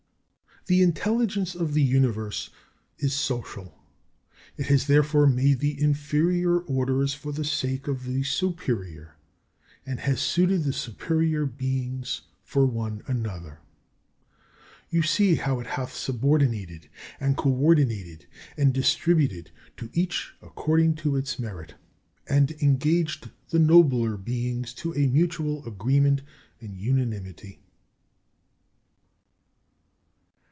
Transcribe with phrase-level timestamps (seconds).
[0.67, 0.75] 30.
[0.77, 2.51] The intelligence of the Universe
[2.99, 3.81] is social.
[4.57, 9.15] It has therefore made the inferior orders for the sake of the superior;
[9.87, 13.59] and has suited the superior beings for one another.
[14.91, 16.89] You see how it hath subordinated,
[17.19, 21.73] and co ordinated, and distributed to each according to its merit,
[22.29, 26.21] and engaged the nobler beings to a mutual agreement
[26.61, 27.57] and unanimity.